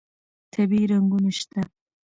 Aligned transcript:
طبیعي 0.53 0.85
رنګونه 0.91 1.29
شته. 1.37 1.61